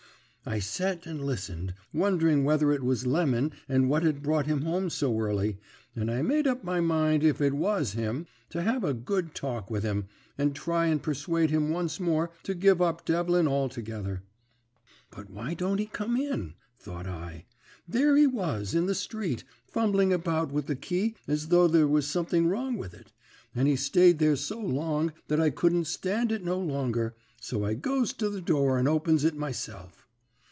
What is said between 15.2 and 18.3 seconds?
why don't he come in?' thought I. There he